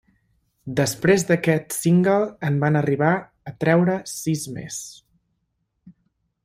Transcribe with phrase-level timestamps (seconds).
[0.77, 2.15] Després d'aquest single
[2.49, 3.13] en van arribar
[3.53, 4.81] a treure sis més.